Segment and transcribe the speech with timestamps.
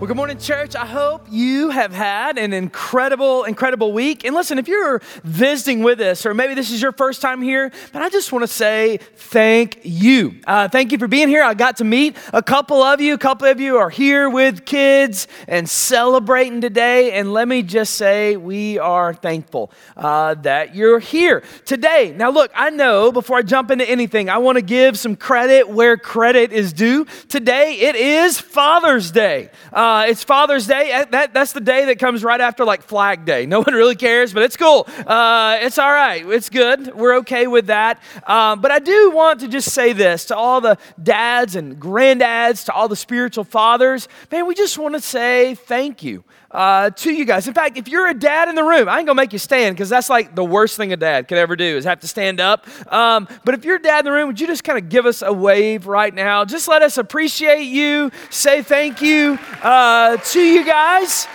[0.00, 0.74] Well, good morning, church.
[0.74, 4.24] I hope you have had an incredible, incredible week.
[4.24, 7.70] And listen, if you're visiting with us, or maybe this is your first time here,
[7.92, 10.40] but I just want to say thank you.
[10.46, 11.42] Uh, thank you for being here.
[11.42, 13.12] I got to meet a couple of you.
[13.12, 17.12] A couple of you are here with kids and celebrating today.
[17.12, 22.14] And let me just say, we are thankful uh, that you're here today.
[22.16, 25.68] Now, look, I know before I jump into anything, I want to give some credit
[25.68, 27.04] where credit is due.
[27.28, 29.50] Today, it is Father's Day.
[29.70, 30.92] Uh, uh, it's Father's Day.
[30.92, 33.44] Uh, that, that's the day that comes right after like Flag Day.
[33.46, 34.86] No one really cares, but it's cool.
[35.04, 36.24] Uh, it's all right.
[36.26, 36.94] It's good.
[36.94, 38.00] We're okay with that.
[38.24, 42.66] Um, but I do want to just say this to all the dads and granddads,
[42.66, 44.06] to all the spiritual fathers.
[44.30, 47.46] Man, we just want to say thank you uh, to you guys.
[47.46, 49.76] In fact, if you're a dad in the room, I ain't gonna make you stand
[49.76, 52.40] because that's like the worst thing a dad could ever do is have to stand
[52.40, 52.66] up.
[52.92, 55.06] Um, but if you're a dad in the room, would you just kind of give
[55.06, 56.44] us a wave right now?
[56.44, 61.28] Just let us appreciate you, say thank you uh, to you guys.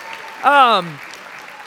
[0.43, 0.99] Um,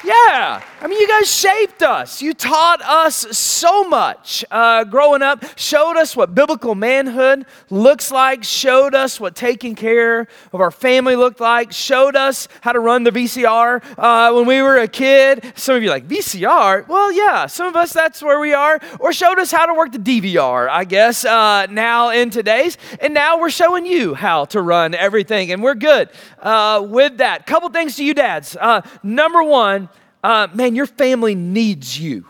[0.05, 0.63] yeah.
[0.81, 2.23] I mean, you guys shaped us.
[2.23, 8.45] You taught us so much uh, growing up, showed us what biblical manhood looks like,
[8.45, 13.03] showed us what taking care of our family looked like, showed us how to run
[13.03, 15.53] the VCR uh, when we were a kid.
[15.57, 16.87] Some of you like, VCR?
[16.87, 18.81] Well, yeah, some of us, that's where we are.
[19.01, 22.79] Or showed us how to work the DVR, I guess, uh, now in today's.
[23.01, 25.51] And now we're showing you how to run everything.
[25.51, 26.09] And we're good
[26.41, 27.47] uh, with that.
[27.47, 28.56] Couple things to you dads.
[28.56, 29.89] Uh, number one,
[30.22, 32.27] uh, man, your family needs you.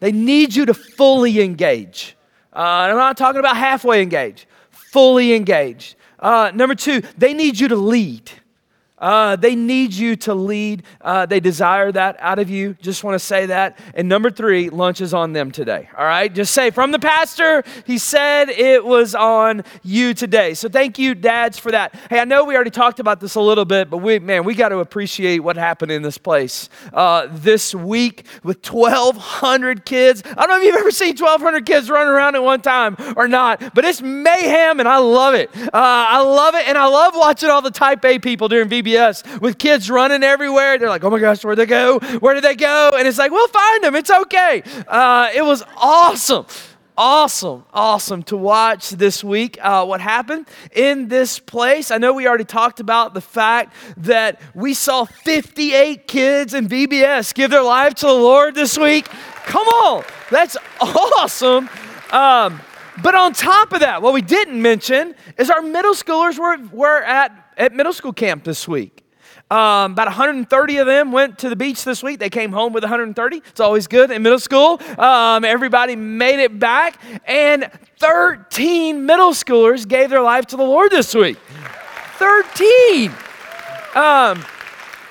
[0.00, 2.16] They need you to fully engage.
[2.54, 5.94] Uh, I'm not talking about halfway engage, fully engaged.
[6.18, 8.30] Uh, number two, they need you to lead.
[9.02, 10.84] Uh, they need you to lead.
[11.00, 12.74] Uh, they desire that out of you.
[12.74, 13.76] Just want to say that.
[13.94, 15.88] And number three, lunch is on them today.
[15.98, 16.32] All right?
[16.32, 20.54] Just say, from the pastor, he said it was on you today.
[20.54, 21.96] So thank you, dads, for that.
[22.08, 24.54] Hey, I know we already talked about this a little bit, but we, man, we
[24.54, 30.22] got to appreciate what happened in this place uh, this week with 1,200 kids.
[30.24, 33.26] I don't know if you've ever seen 1,200 kids running around at one time or
[33.26, 35.50] not, but it's mayhem, and I love it.
[35.56, 38.91] Uh, I love it, and I love watching all the Type A people during VBS
[38.92, 40.78] VBS with kids running everywhere.
[40.78, 41.98] They're like, oh my gosh, where'd they go?
[41.98, 42.92] Where did they go?
[42.96, 43.94] And it's like, we'll find them.
[43.94, 44.62] It's okay.
[44.86, 46.46] Uh, it was awesome
[46.94, 51.90] awesome, awesome to watch this week uh, what happened in this place.
[51.90, 57.32] I know we already talked about the fact that we saw 58 kids in VBS
[57.32, 59.06] give their life to the Lord this week.
[59.46, 61.70] Come on, that's awesome.
[62.10, 62.60] Um,
[63.02, 67.02] but on top of that, what we didn't mention is our middle schoolers were, were
[67.02, 69.02] at at middle school camp this week.
[69.50, 72.18] Um, about 130 of them went to the beach this week.
[72.18, 73.36] They came home with 130.
[73.36, 74.80] It's always good in middle school.
[74.98, 80.90] Um, everybody made it back, and 13 middle schoolers gave their life to the Lord
[80.90, 81.36] this week.
[82.16, 83.10] 13.
[83.94, 84.42] Um,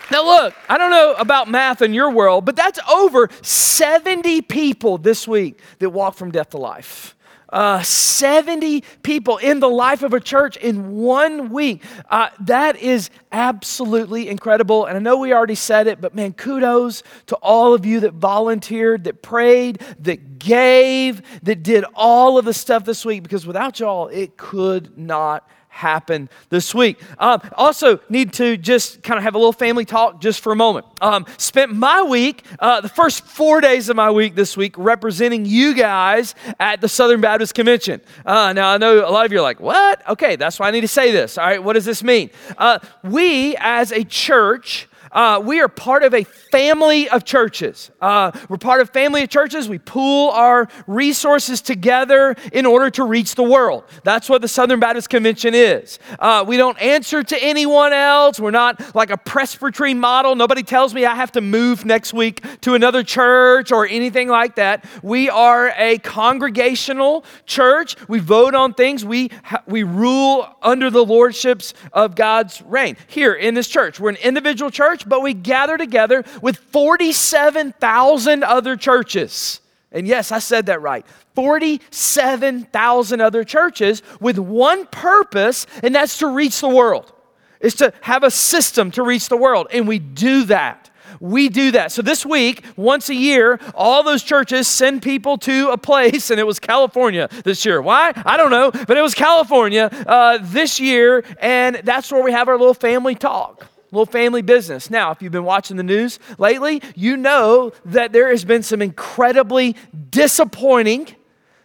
[0.10, 4.98] now, look, I don't know about math in your world, but that's over 70 people
[4.98, 7.16] this week that walk from death to life
[7.52, 11.84] uh, 70 people in the life of a church in one week.
[12.10, 14.86] Uh, that is absolutely incredible.
[14.86, 18.14] And I know we already said it, but man, kudos to all of you that
[18.14, 23.80] volunteered, that prayed, that gave, that did all of the stuff this week because without
[23.80, 27.02] y'all, it could not happen this week.
[27.18, 30.56] Um, also, need to just kind of have a little family talk just for a
[30.56, 30.86] moment.
[31.02, 35.46] Um, spent my week, uh, the first four days of my week this week, representing
[35.46, 38.02] you guys at the Southern Baptist Convention.
[38.26, 40.08] Uh, now, I know a lot of you are like, what?
[40.10, 41.38] Okay, that's why I need to say this.
[41.38, 42.30] All right, what does this mean?
[42.58, 47.92] Uh, we, as a church, uh, we are part of a family of churches.
[48.02, 49.68] Uh, we're part of family of churches.
[49.68, 53.84] We pool our resources together in order to reach the world.
[54.04, 56.00] That's what the Southern Baptist Convention is.
[56.20, 58.40] Uh, we don't answer to anyone else.
[58.40, 60.36] We're not like a Presbyterian model.
[60.36, 64.56] Nobody tells me I have to move next week to another church or anything like
[64.56, 64.86] that.
[65.04, 67.96] We are a congregational church.
[68.08, 69.04] We vote on things.
[69.04, 72.98] We, ha- we rule under the lordships of God's reign.
[73.08, 78.44] Here in this church, we're an individual church church, but we gather together with 47,000
[78.44, 79.62] other churches.
[79.92, 81.06] And yes, I said that right.
[81.36, 87.12] 47,000 other churches with one purpose, and that's to reach the world.
[87.60, 89.68] Is to have a system to reach the world.
[89.72, 90.90] And we do that
[91.20, 91.92] we do that.
[91.92, 96.40] So this week, once a year, all those churches send people to a place, and
[96.40, 97.80] it was California this year.
[97.80, 98.12] Why?
[98.26, 102.48] I don't know, but it was California uh, this year, and that's where we have
[102.48, 104.90] our little family talk little family business.
[104.90, 108.82] Now, if you've been watching the news lately, you know that there has been some
[108.82, 109.76] incredibly
[110.10, 111.08] disappointing,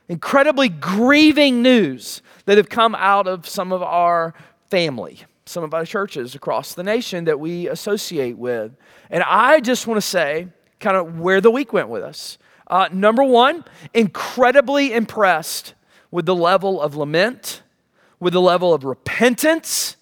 [0.09, 4.35] incredibly grieving news that have come out of some of our
[4.71, 8.73] family, some of our churches across the nation that we associate with.
[9.11, 10.49] And I just want to say,
[10.81, 12.39] kind of where the week went with us.
[12.67, 13.65] Uh, number one,
[13.95, 15.75] incredibly impressed
[16.11, 17.63] with the level of lament,
[18.19, 19.97] with the level of repentance,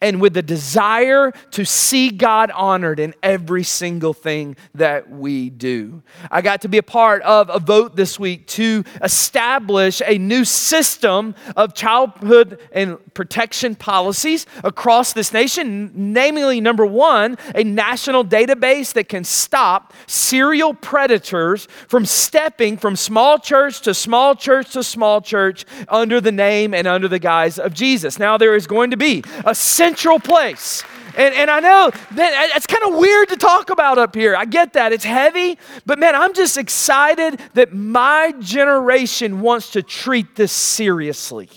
[0.00, 6.02] and with the desire to see God honored in every single thing that we do.
[6.30, 10.44] I got to be a part of a vote this week to establish a new
[10.44, 18.92] system of childhood and protection policies across this nation, namely, number one, a national database
[18.92, 25.20] that can stop serial predators from stepping from small church to small church to small
[25.20, 28.18] church under the name and under the guise of Jesus.
[28.18, 29.54] Now, there is going to be a
[29.88, 30.84] central place.
[31.16, 34.36] And, and I know that uh, it's kind of weird to talk about up here.
[34.36, 34.92] I get that.
[34.92, 35.58] It's heavy.
[35.86, 41.48] But man, I'm just excited that my generation wants to treat this seriously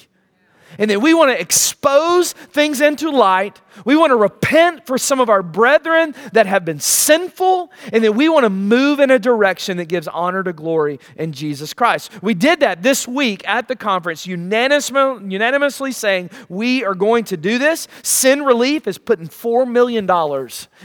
[0.80, 3.60] and that we want to expose things into light.
[3.85, 8.13] We want to repent for some of our brethren that have been sinful, and that
[8.13, 12.12] we want to move in a direction that gives honor to glory in Jesus Christ.
[12.21, 17.38] We did that this week at the conference, unanimously, unanimously saying we are going to
[17.38, 17.88] do this.
[18.03, 20.09] Send Relief is putting $4 million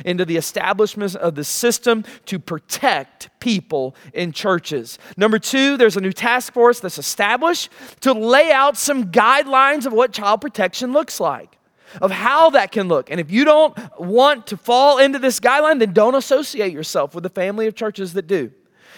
[0.04, 4.98] into the establishment of the system to protect people in churches.
[5.16, 9.92] Number two, there's a new task force that's established to lay out some guidelines of
[9.92, 11.58] what child protection looks like,
[12.00, 13.10] of how that can look.
[13.10, 17.22] And if you don't want to fall into this guideline, then don't associate yourself with
[17.22, 18.50] the family of churches that do.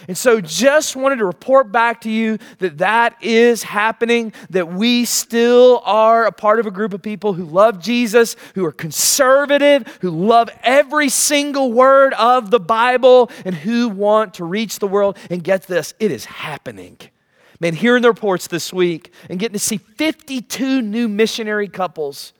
[0.07, 5.05] And so, just wanted to report back to you that that is happening, that we
[5.05, 9.85] still are a part of a group of people who love Jesus, who are conservative,
[10.01, 15.17] who love every single word of the Bible, and who want to reach the world.
[15.29, 16.97] And get this, it is happening.
[17.59, 22.31] Man, hearing the reports this week and getting to see 52 new missionary couples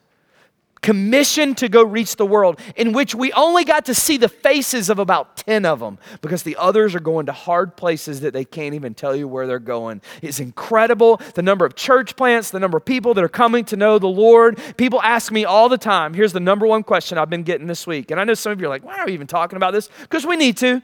[0.81, 4.89] commissioned to go reach the world, in which we only got to see the faces
[4.89, 8.45] of about 10 of them because the others are going to hard places that they
[8.45, 10.01] can't even tell you where they're going.
[10.21, 13.75] It's incredible the number of church plants, the number of people that are coming to
[13.75, 14.59] know the Lord.
[14.77, 16.13] People ask me all the time.
[16.13, 18.11] Here's the number one question I've been getting this week.
[18.11, 19.89] And I know some of you are like, why are we even talking about this?
[20.01, 20.81] Because we need to.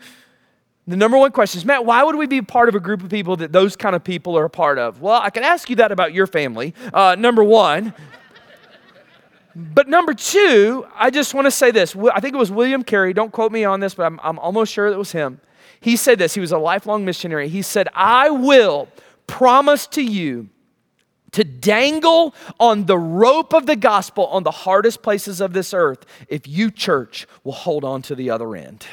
[0.88, 3.10] The number one question is, Matt, why would we be part of a group of
[3.10, 5.02] people that those kind of people are a part of?
[5.02, 6.76] Well, I can ask you that about your family.
[6.94, 7.92] Uh, number one,
[9.56, 11.96] but number two, I just want to say this.
[11.96, 13.14] I think it was William Carey.
[13.14, 15.40] Don't quote me on this, but I'm, I'm almost sure it was him.
[15.80, 16.34] He said this.
[16.34, 17.48] He was a lifelong missionary.
[17.48, 18.90] He said, I will
[19.28, 20.50] promise to you
[21.32, 26.06] to dangle on the rope of the gospel on the hardest places of this earth
[26.28, 28.86] if you, church, will hold on to the other end.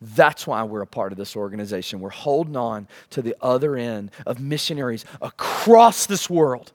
[0.00, 2.00] That's why we're a part of this organization.
[2.00, 6.72] We're holding on to the other end of missionaries across this world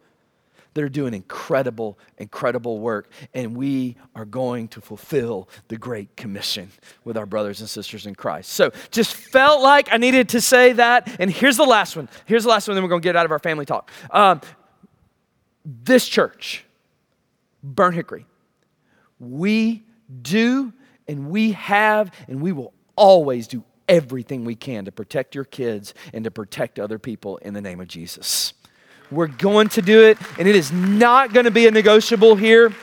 [0.73, 3.09] that are doing incredible, incredible work.
[3.33, 6.71] And we are going to fulfill the Great Commission
[7.03, 8.51] with our brothers and sisters in Christ.
[8.53, 11.13] So just felt like I needed to say that.
[11.19, 12.09] And here's the last one.
[12.25, 13.91] Here's the last one, then we're going to get out of our family talk.
[14.11, 14.41] Um,
[15.65, 16.65] this church,
[17.63, 18.25] Burnt Hickory,
[19.19, 19.83] we
[20.21, 20.73] do
[21.07, 25.93] and we have and we will always do everything we can to protect your kids
[26.13, 28.53] and to protect other people in the name of Jesus.
[29.11, 32.73] We're going to do it, and it is not going to be a negotiable here.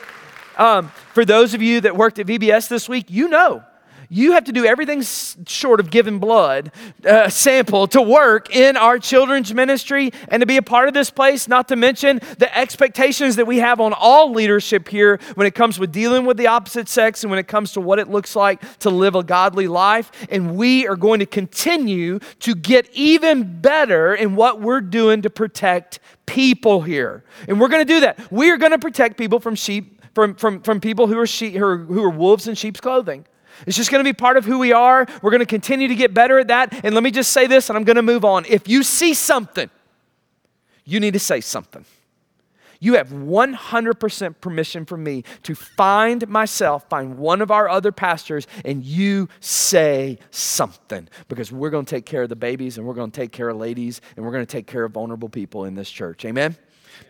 [0.56, 3.64] Um, for those of you that worked at VBS this week, you know
[4.08, 5.02] you have to do everything
[5.46, 6.72] short of giving blood
[7.04, 11.10] uh, sample to work in our children's ministry and to be a part of this
[11.10, 15.54] place not to mention the expectations that we have on all leadership here when it
[15.54, 18.34] comes with dealing with the opposite sex and when it comes to what it looks
[18.34, 20.10] like to live a godly life.
[20.30, 25.30] And we are going to continue to get even better in what we're doing to
[25.30, 27.24] protect people here.
[27.46, 28.32] And we're going to do that.
[28.32, 31.54] We are going to protect people from sheep from, from, from people who are, sheep,
[31.54, 33.24] who, are, who are wolves in sheep's clothing
[33.66, 35.06] it's just going to be part of who we are.
[35.22, 36.84] We're going to continue to get better at that.
[36.84, 38.44] And let me just say this, and I'm going to move on.
[38.46, 39.70] If you see something,
[40.84, 41.84] you need to say something.
[42.80, 48.46] You have 100% permission from me to find myself, find one of our other pastors,
[48.64, 52.94] and you say something because we're going to take care of the babies and we're
[52.94, 55.64] going to take care of ladies and we're going to take care of vulnerable people
[55.64, 56.24] in this church.
[56.24, 56.56] Amen?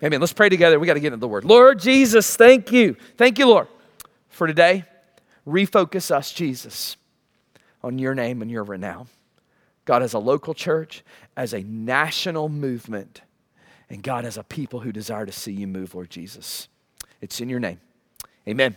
[0.02, 0.20] Amen.
[0.20, 0.78] Let's pray together.
[0.78, 1.44] We got to get into the word.
[1.44, 2.96] Lord Jesus, thank you.
[3.18, 3.68] Thank you, Lord,
[4.30, 4.84] for today
[5.48, 6.96] refocus us, Jesus.
[7.82, 9.08] on your name and your renown.
[9.84, 11.02] God as a local church,
[11.36, 13.22] as a national movement,
[13.88, 16.68] and God as a people who desire to see you move, Lord Jesus.
[17.20, 17.80] It's in your name.
[18.46, 18.76] Amen.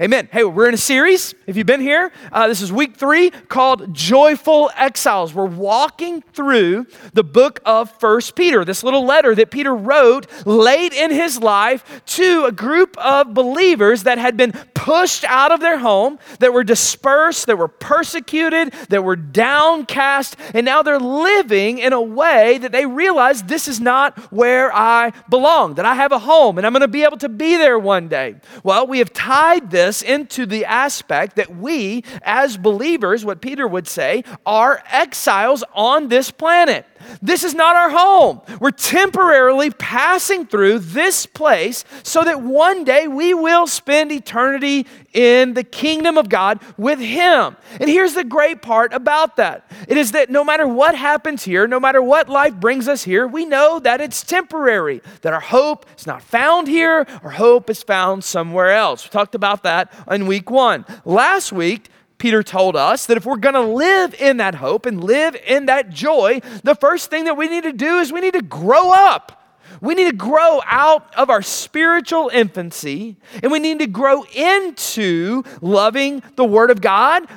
[0.00, 0.28] Amen.
[0.32, 1.34] Hey, we're in a series.
[1.46, 5.34] If you've been here, uh, this is week three called Joyful Exiles.
[5.34, 10.92] We're walking through the book of First Peter, this little letter that Peter wrote late
[10.92, 15.78] in his life to a group of believers that had been pushed out of their
[15.78, 21.92] home, that were dispersed, that were persecuted, that were downcast, and now they're living in
[21.92, 26.18] a way that they realize this is not where I belong, that I have a
[26.18, 28.36] home and I'm going to be able to be there one day.
[28.62, 33.86] Well, we have tied this into the aspect that we, as believers, what Peter would
[33.86, 36.86] say, are exiles on this planet.
[37.22, 38.40] This is not our home.
[38.60, 45.54] We're temporarily passing through this place so that one day we will spend eternity in
[45.54, 47.56] the kingdom of God with Him.
[47.80, 51.66] And here's the great part about that it is that no matter what happens here,
[51.66, 55.86] no matter what life brings us here, we know that it's temporary, that our hope
[55.96, 59.04] is not found here, our hope is found somewhere else.
[59.04, 60.84] We talked about that in week one.
[61.04, 65.02] Last week, Peter told us that if we're going to live in that hope and
[65.02, 68.34] live in that joy, the first thing that we need to do is we need
[68.34, 69.34] to grow up.
[69.80, 75.44] We need to grow out of our spiritual infancy and we need to grow into
[75.60, 77.28] loving the Word of God,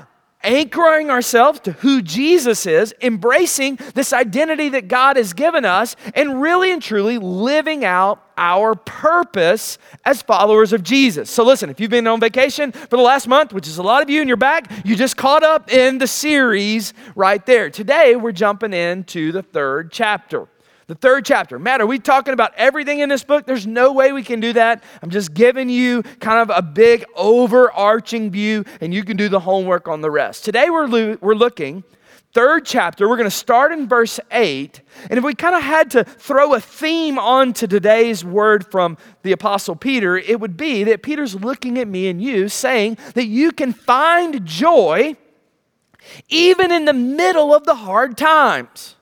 [0.43, 6.41] anchoring ourselves to who Jesus is, embracing this identity that God has given us, and
[6.41, 11.29] really and truly living out our purpose as followers of Jesus.
[11.29, 14.01] So, listen, if you've been on vacation for the last month, which is a lot
[14.01, 17.69] of you and you're back, you just caught up in the series right there.
[17.69, 20.47] Today, we're jumping into the third chapter.
[20.87, 21.59] The third chapter.
[21.59, 23.45] Matt, are we talking about everything in this book?
[23.45, 24.83] There's no way we can do that.
[25.01, 29.39] I'm just giving you kind of a big overarching view, and you can do the
[29.39, 30.43] homework on the rest.
[30.43, 31.83] Today we're, lo- we're looking,
[32.33, 34.81] third chapter, we're going to start in verse 8.
[35.09, 39.31] And if we kind of had to throw a theme onto today's word from the
[39.31, 43.51] Apostle Peter, it would be that Peter's looking at me and you, saying that you
[43.51, 45.15] can find joy
[46.29, 48.95] even in the middle of the hard times.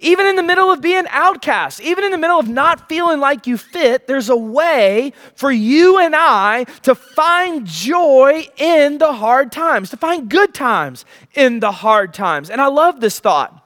[0.00, 3.46] Even in the middle of being outcast, even in the middle of not feeling like
[3.46, 9.52] you fit, there's a way for you and I to find joy in the hard
[9.52, 12.50] times, to find good times in the hard times.
[12.50, 13.62] And I love this thought.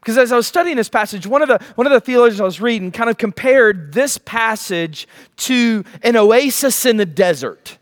[0.00, 2.44] Because as I was studying this passage, one of the one of the theologians I
[2.44, 7.78] was reading kind of compared this passage to an oasis in the desert.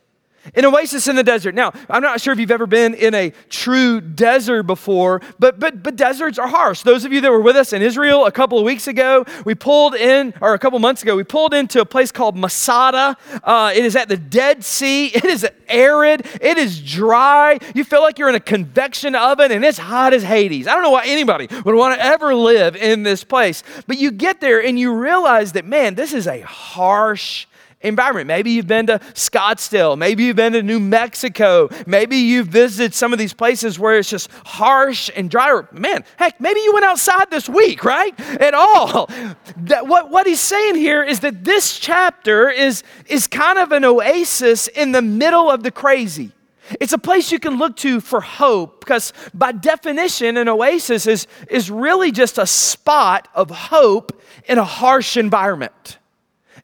[0.54, 1.54] An oasis in the desert.
[1.54, 5.82] Now, I'm not sure if you've ever been in a true desert before, but, but,
[5.82, 6.82] but deserts are harsh.
[6.82, 9.54] Those of you that were with us in Israel a couple of weeks ago, we
[9.54, 13.16] pulled in, or a couple months ago, we pulled into a place called Masada.
[13.44, 15.12] Uh, it is at the Dead Sea.
[15.20, 16.26] It is arid.
[16.40, 17.58] It is dry.
[17.74, 20.66] You feel like you're in a convection oven and it's hot as Hades.
[20.66, 23.62] I don't know why anybody would want to ever live in this place.
[23.86, 27.46] But you get there and you realize that, man, this is a harsh
[27.82, 28.26] environment.
[28.26, 29.96] Maybe you've been to Scottsdale.
[29.96, 31.68] Maybe you've been to New Mexico.
[31.86, 35.62] Maybe you've visited some of these places where it's just harsh and dry.
[35.72, 38.18] Man, heck, maybe you went outside this week, right?
[38.40, 39.08] At all.
[39.56, 43.84] That, what, what he's saying here is that this chapter is, is kind of an
[43.84, 46.32] oasis in the middle of the crazy.
[46.78, 51.26] It's a place you can look to for hope because, by definition, an oasis is,
[51.48, 55.98] is really just a spot of hope in a harsh environment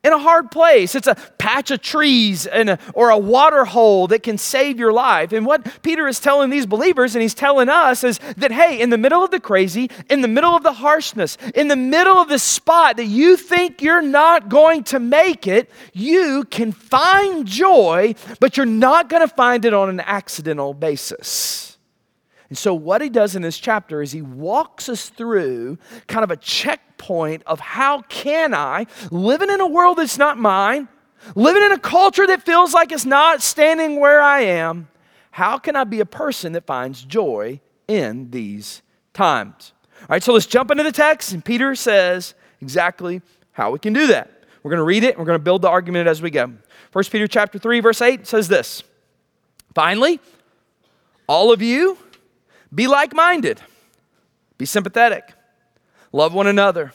[0.04, 0.94] in a hard place.
[0.94, 5.32] It's a patch of trees a, or a water hole that can save your life.
[5.32, 8.90] And what Peter is telling these believers and he's telling us is that, hey, in
[8.90, 12.28] the middle of the crazy, in the middle of the harshness, in the middle of
[12.28, 18.14] the spot that you think you're not going to make it, you can find joy,
[18.40, 21.75] but you're not going to find it on an accidental basis.
[22.48, 26.30] And so, what he does in this chapter is he walks us through kind of
[26.30, 30.88] a checkpoint of how can I, living in a world that's not mine,
[31.34, 34.88] living in a culture that feels like it's not standing where I am,
[35.32, 39.72] how can I be a person that finds joy in these times?
[40.02, 43.22] All right, so let's jump into the text, and Peter says exactly
[43.52, 44.44] how we can do that.
[44.62, 46.52] We're going to read it, and we're going to build the argument as we go.
[46.92, 48.82] 1 Peter chapter 3, verse 8 says this
[49.74, 50.20] Finally,
[51.28, 51.98] all of you
[52.74, 53.60] be like minded,
[54.58, 55.32] be sympathetic,
[56.12, 56.92] love one another,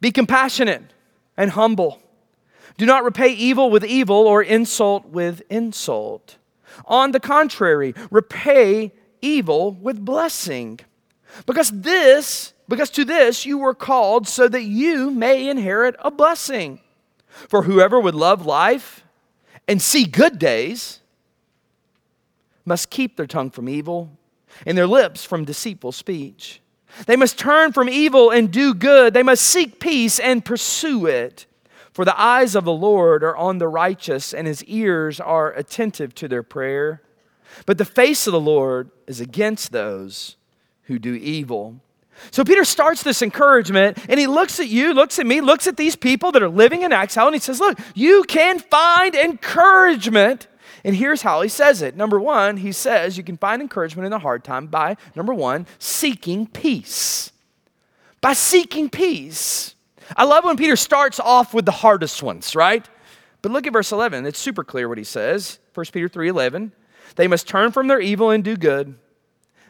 [0.00, 0.82] be compassionate
[1.36, 2.00] and humble.
[2.76, 6.36] Do not repay evil with evil or insult with insult.
[6.86, 10.78] On the contrary, repay evil with blessing.
[11.46, 16.80] Because this, because to this you were called so that you may inherit a blessing.
[17.28, 19.04] For whoever would love life
[19.66, 21.00] and see good days
[22.64, 24.17] must keep their tongue from evil
[24.66, 26.60] and their lips from deceitful speech.
[27.06, 29.14] They must turn from evil and do good.
[29.14, 31.46] They must seek peace and pursue it.
[31.92, 36.14] For the eyes of the Lord are on the righteous, and his ears are attentive
[36.16, 37.02] to their prayer.
[37.66, 40.36] But the face of the Lord is against those
[40.84, 41.80] who do evil.
[42.30, 45.76] So Peter starts this encouragement and he looks at you, looks at me, looks at
[45.76, 50.46] these people that are living in exile, and he says, Look, you can find encouragement.
[50.88, 51.94] And here's how he says it.
[51.94, 55.66] Number one, he says you can find encouragement in a hard time by, number one,
[55.78, 57.30] seeking peace.
[58.22, 59.74] By seeking peace.
[60.16, 62.88] I love when Peter starts off with the hardest ones, right?
[63.42, 64.24] But look at verse 11.
[64.24, 65.58] It's super clear what he says.
[65.74, 66.72] 1 Peter 3 11.
[67.16, 68.96] They must turn from their evil and do good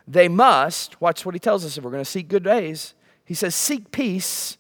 [0.09, 2.95] they must, watch what he tells us if we're going to seek good days.
[3.27, 4.57] He says, seek peace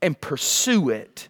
[0.00, 1.28] and pursue it.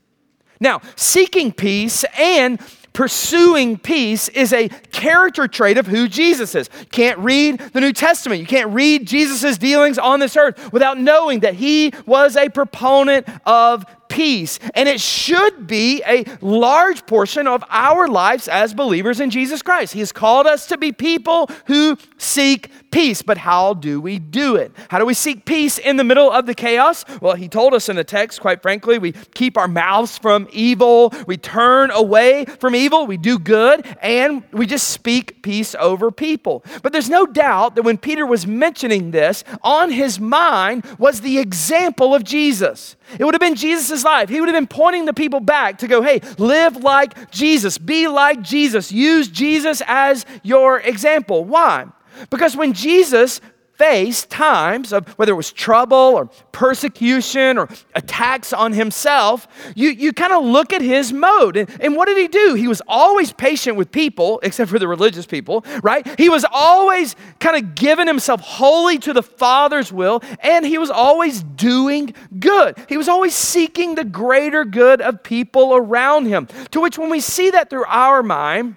[0.60, 2.60] Now, seeking peace and
[2.92, 6.68] pursuing peace is a character trait of who Jesus is.
[6.78, 8.40] You can't read the New Testament.
[8.40, 13.26] You can't read Jesus' dealings on this earth without knowing that he was a proponent
[13.46, 14.58] of peace.
[14.74, 19.94] And it should be a large portion of our lives as believers in Jesus Christ.
[19.94, 23.22] He has called us to be people who seek peace.
[23.22, 24.70] But how do we do it?
[24.90, 27.06] How do we seek peace in the middle of the chaos?
[27.22, 31.12] Well, he told us in the text, quite frankly, we keep our mouths from evil,
[31.26, 36.62] we turn away from evil, we do good, and we just speak peace over people.
[36.82, 41.38] But there's no doubt that when Peter was mentioning this, on his mind was the
[41.38, 42.96] example of Jesus.
[43.18, 44.28] It would have been Jesus' life.
[44.28, 48.08] He would have been pointing the people back to go, hey, live like Jesus, be
[48.08, 51.44] like Jesus, use Jesus as your example.
[51.44, 51.86] Why?
[52.30, 53.40] Because when Jesus
[53.82, 60.12] faced times of whether it was trouble or persecution or attacks on himself, you, you
[60.12, 61.56] kind of look at his mode.
[61.56, 62.54] And, and what did he do?
[62.54, 66.06] He was always patient with people, except for the religious people, right?
[66.16, 70.90] He was always kind of giving himself wholly to the Father's will, and he was
[70.90, 72.76] always doing good.
[72.88, 76.46] He was always seeking the greater good of people around him.
[76.70, 78.76] To which, when we see that through our mind,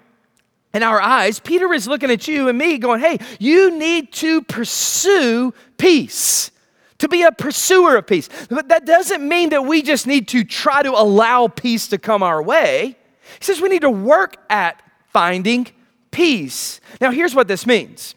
[0.74, 4.42] in our eyes, Peter is looking at you and me going, hey, you need to
[4.42, 6.50] pursue peace.
[6.98, 8.28] To be a pursuer of peace.
[8.48, 12.22] But that doesn't mean that we just need to try to allow peace to come
[12.22, 12.96] our way.
[13.38, 15.68] He says we need to work at finding
[16.10, 16.80] peace.
[17.00, 18.14] Now, here's what this means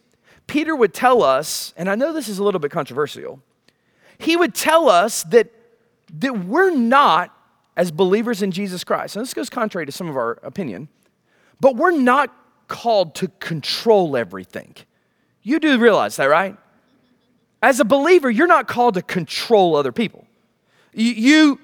[0.48, 3.42] Peter would tell us, and I know this is a little bit controversial,
[4.18, 5.52] he would tell us that,
[6.14, 7.36] that we're not,
[7.78, 10.90] as believers in Jesus Christ, and this goes contrary to some of our opinion,
[11.60, 12.34] but we're not
[12.68, 14.76] called to control everything.
[15.42, 16.56] You do realize that, right?
[17.62, 20.26] As a believer, you're not called to control other people.
[20.94, 21.60] You, you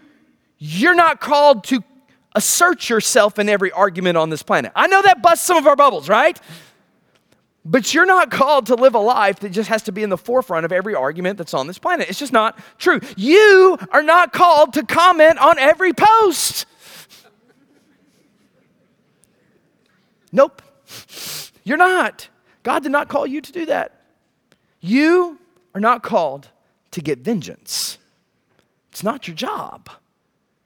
[0.58, 1.84] you're not called to
[2.34, 4.71] assert yourself in every argument on this planet.
[4.75, 6.39] I know that busts some of our bubbles, right?
[7.63, 10.17] But you're not called to live a life that just has to be in the
[10.17, 12.10] forefront of every argument that's on this planet.
[12.10, 12.99] It's just not true.
[13.17, 16.67] You are not called to comment on every post.
[20.35, 20.61] Nope.
[21.63, 22.27] You're not.
[22.63, 24.01] God did not call you to do that.
[24.81, 25.39] You
[25.73, 26.49] are not called
[26.91, 27.97] to get vengeance.
[28.91, 29.89] It's not your job.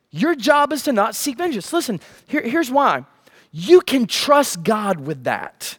[0.10, 1.72] Your job is to not seek vengeance.
[1.72, 3.06] Listen, here, here's why.
[3.52, 5.78] You can trust God with that.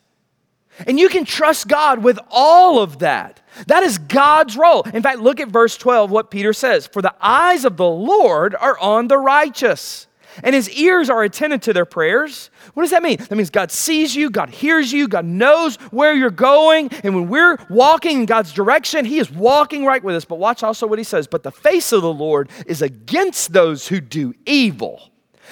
[0.86, 3.40] And you can trust God with all of that.
[3.66, 4.82] That is God's role.
[4.94, 8.54] In fact, look at verse 12, what Peter says For the eyes of the Lord
[8.54, 10.06] are on the righteous
[10.42, 12.50] and his ears are attentive to their prayers.
[12.74, 13.16] What does that mean?
[13.16, 16.90] That means God sees you, God hears you, God knows where you're going.
[17.04, 20.24] And when we're walking in God's direction, he is walking right with us.
[20.24, 23.88] But watch also what he says But the face of the Lord is against those
[23.88, 25.10] who do evil.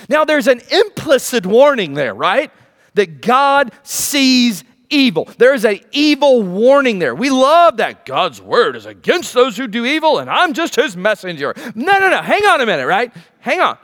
[0.09, 2.53] Now, there's an implicit warning there, right?
[2.95, 5.29] That God sees evil.
[5.39, 7.15] There is an evil warning there.
[7.15, 10.97] We love that God's word is against those who do evil, and I'm just his
[10.97, 11.53] messenger.
[11.75, 12.23] No, no, no.
[12.23, 13.13] Hang on a minute, right?
[13.41, 13.77] Hang on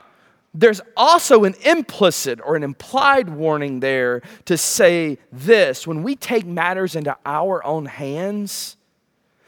[0.55, 6.45] there's also an implicit or an implied warning there to say this when we take
[6.45, 8.77] matters into our own hands,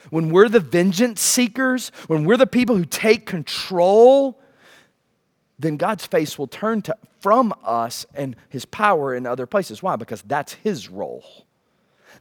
[0.09, 4.37] when we're the vengeance seekers, when we're the people who take control,
[5.57, 9.81] then God's face will turn to, from us and his power in other places.
[9.81, 9.95] Why?
[9.95, 11.45] Because that's his role.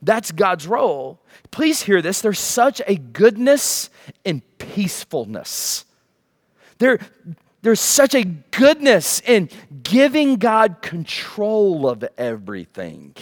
[0.01, 1.21] That's God's role.
[1.51, 2.21] Please hear this.
[2.21, 3.91] There's such a goodness
[4.25, 5.85] and peacefulness.
[6.79, 6.99] There,
[7.67, 9.49] there's such a goodness in
[9.83, 13.17] giving God control of everything.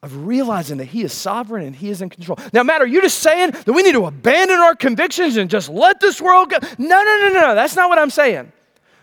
[0.00, 2.38] Of realizing that He is sovereign and He is in control.
[2.52, 5.68] Now, Matt, are you just saying that we need to abandon our convictions and just
[5.68, 6.58] let this world go?
[6.78, 7.40] No, no, no, no.
[7.40, 7.54] No.
[7.56, 8.52] That's not what I'm saying.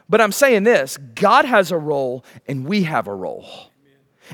[0.08, 3.73] But I'm saying this God has a role and we have a role.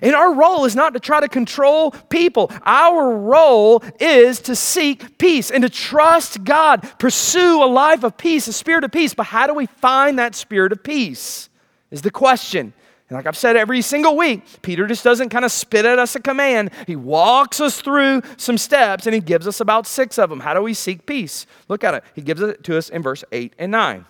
[0.02, 2.52] And our role is not to try to control people.
[2.64, 8.48] Our role is to seek peace and to trust God, pursue a life of peace,
[8.48, 9.14] a spirit of peace.
[9.14, 11.50] But how do we find that spirit of peace?
[11.92, 12.74] Is the question.
[13.10, 16.16] And like I've said every single week, Peter just doesn't kind of spit at us
[16.16, 16.70] a command.
[16.86, 20.42] He walks us through some steps and he gives us about six of them.
[20.42, 21.48] How do we seek peace?
[21.68, 22.04] Look at it.
[22.14, 24.06] He gives it to us in verse 8 and 9.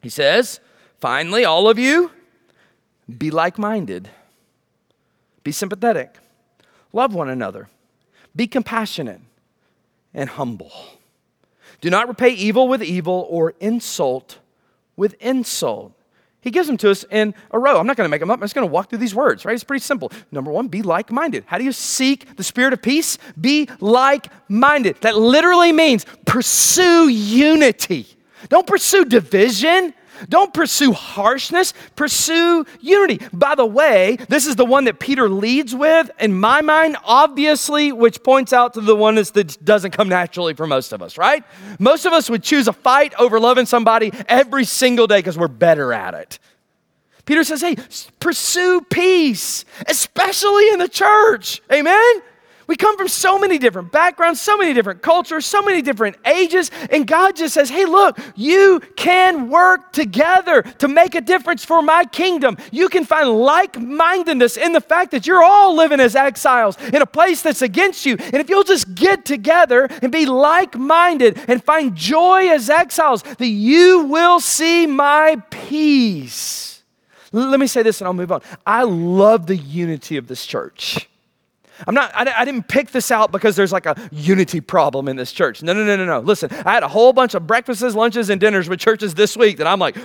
[0.00, 0.60] He says,
[1.00, 2.12] Finally, all of you,
[3.18, 4.08] be like minded
[5.44, 6.18] be sympathetic.
[6.92, 7.68] Love one another.
[8.34, 9.20] Be compassionate
[10.14, 10.72] and humble.
[11.80, 14.38] Do not repay evil with evil or insult
[14.96, 15.92] with insult.
[16.40, 17.78] He gives them to us in a row.
[17.78, 18.38] I'm not going to make them up.
[18.38, 19.54] I'm just going to walk through these words, right?
[19.54, 20.10] It's pretty simple.
[20.32, 21.44] Number one, be like minded.
[21.46, 23.16] How do you seek the spirit of peace?
[23.40, 24.96] Be like minded.
[25.02, 28.06] That literally means pursue unity.
[28.48, 29.94] Don't pursue division.
[30.28, 33.20] Don't pursue harshness, pursue unity.
[33.32, 37.92] By the way, this is the one that Peter leads with, in my mind, obviously,
[37.92, 41.44] which points out to the one that doesn't come naturally for most of us, right?
[41.78, 45.48] Most of us would choose a fight over loving somebody every single day because we're
[45.48, 46.38] better at it.
[47.24, 47.76] Peter says, hey,
[48.18, 51.62] pursue peace, especially in the church.
[51.72, 52.22] Amen?
[52.72, 56.70] We come from so many different backgrounds, so many different cultures, so many different ages,
[56.90, 61.82] and God just says, hey, look, you can work together to make a difference for
[61.82, 62.56] my kingdom.
[62.70, 67.02] You can find like mindedness in the fact that you're all living as exiles in
[67.02, 68.16] a place that's against you.
[68.18, 73.22] And if you'll just get together and be like minded and find joy as exiles,
[73.22, 76.82] that you will see my peace.
[77.32, 78.40] Let me say this and I'll move on.
[78.66, 81.06] I love the unity of this church.
[81.86, 85.16] I'm not, I, I, didn't pick this out because there's like a unity problem in
[85.16, 85.62] this church.
[85.62, 86.20] No, no, no, no, no.
[86.20, 89.58] Listen, I had a whole bunch of breakfasts, lunches, and dinners with churches this week
[89.58, 89.96] that I'm like,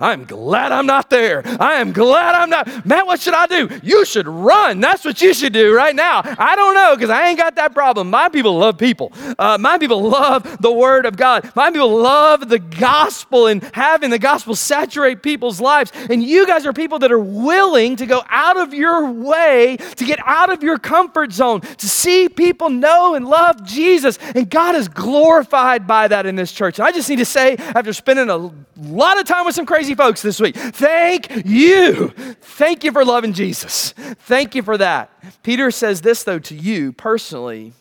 [0.00, 1.42] I'm glad I'm not there.
[1.58, 2.86] I am glad I'm not.
[2.86, 3.80] Man, what should I do?
[3.82, 4.80] You should run.
[4.80, 6.22] That's what you should do right now.
[6.24, 8.10] I don't know because I ain't got that problem.
[8.10, 9.12] My people love people.
[9.38, 11.50] Uh, my people love the Word of God.
[11.54, 15.92] My people love the gospel and having the gospel saturate people's lives.
[16.08, 20.04] And you guys are people that are willing to go out of your way to
[20.04, 20.99] get out of your comfort
[21.30, 24.18] zone, to see people know and love Jesus.
[24.34, 26.78] And God is glorified by that in this church.
[26.78, 29.94] And I just need to say, after spending a lot of time with some crazy
[29.94, 32.08] folks this week, thank you.
[32.40, 33.92] Thank you for loving Jesus.
[33.92, 35.10] Thank you for that.
[35.42, 37.72] Peter says this, though, to you personally.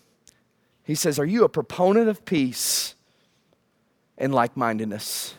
[0.84, 2.96] He says, Are you a proponent of peace
[4.18, 5.36] and like mindedness?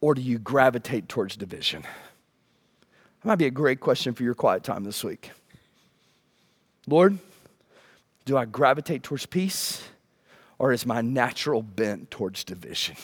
[0.00, 1.82] Or do you gravitate towards division?
[1.82, 5.30] That might be a great question for your quiet time this week.
[6.86, 7.18] Lord,
[8.24, 9.82] do I gravitate towards peace
[10.58, 12.96] or is my natural bent towards division?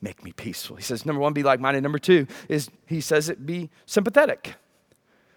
[0.00, 0.76] Make me peaceful.
[0.76, 1.82] He says, number one, be like minded.
[1.82, 4.54] Number two is he says it be sympathetic.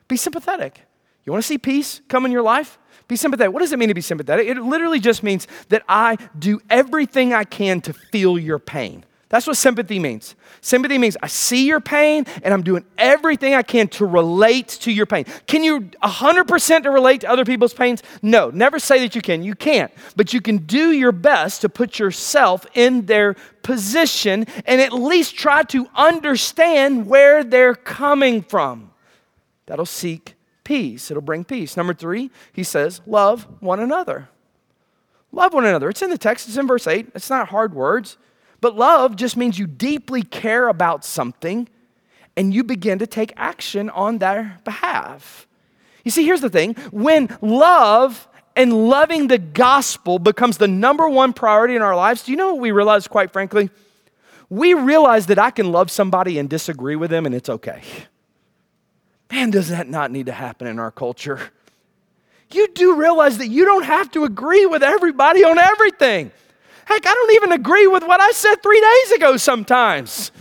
[0.08, 0.82] Be sympathetic.
[1.26, 2.78] You want to see peace come in your life?
[3.08, 3.54] Be sympathetic.
[3.54, 4.48] What does it mean to be sympathetic?
[4.48, 9.06] It literally just means that I do everything I can to feel your pain.
[9.30, 10.34] That's what sympathy means.
[10.60, 14.92] Sympathy means I see your pain and I'm doing everything I can to relate to
[14.92, 15.26] your pain.
[15.46, 18.02] Can you 100% to relate to other people's pains?
[18.24, 19.44] No, never say that you can.
[19.44, 19.92] You can't.
[20.16, 25.36] But you can do your best to put yourself in their position and at least
[25.36, 28.90] try to understand where they're coming from.
[29.68, 31.78] That'll seek peace, it'll bring peace.
[31.78, 34.30] Number three, he says, love one another.
[35.32, 35.90] Love one another.
[35.90, 37.10] It's in the text, it's in verse 8.
[37.14, 38.18] It's not hard words.
[38.62, 41.70] But love just means you deeply care about something
[42.36, 45.48] and you begin to take action on their behalf.
[46.04, 51.34] You see, here's the thing when love and loving the gospel becomes the number one
[51.34, 53.70] priority in our lives, do you know what we realize, quite frankly?
[54.50, 57.82] We realize that I can love somebody and disagree with them and it's okay.
[59.32, 61.40] Man, does that not need to happen in our culture?
[62.52, 66.32] You do realize that you don't have to agree with everybody on everything.
[66.90, 70.32] Heck, I don't even agree with what I said three days ago sometimes.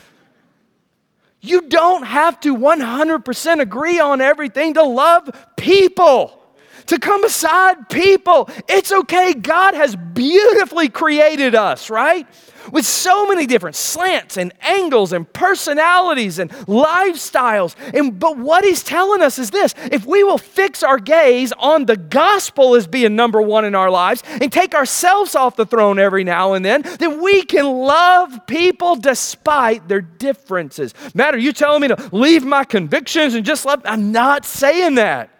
[1.43, 6.43] You don't have to 100% agree on everything to love people
[6.87, 8.49] to come beside people.
[8.67, 9.35] It's okay.
[9.35, 12.27] God has beautifully created us, right?
[12.73, 17.75] With so many different slants and angles and personalities and lifestyles.
[17.95, 21.87] And but what he's telling us is this if we will fix our gaze on
[21.87, 25.99] the gospel as being number one in our lives and take ourselves off the throne
[25.99, 30.95] every now and then, then we can love people despite their differences.
[31.15, 33.83] Matt, are you telling me to leave my convictions and just love?
[33.85, 35.31] I'm not saying that.